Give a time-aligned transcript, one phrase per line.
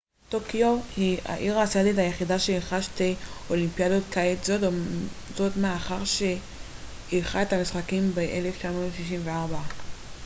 [0.29, 3.15] טוקיו תהיה העיר האסיאתית היחידה שאירחה שתי
[3.49, 4.47] אולימפיאדות קיץ
[5.35, 9.57] זאת מאחר שאירחה את המשחקים ב 1964